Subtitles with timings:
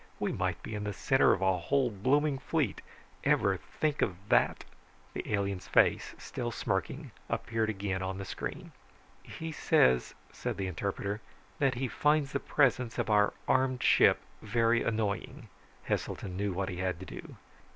[0.19, 2.81] We might be in the center of a whole blooming fleet.
[3.23, 4.63] Ever think of that?"
[5.13, 8.71] The alien's face, still smirking, appeared again on the screen.
[9.21, 11.21] "He says," said the interpreter,
[11.59, 15.49] "that he finds the presence of our armed ship very annoying."
[15.83, 17.35] Heselton knew what he had to do.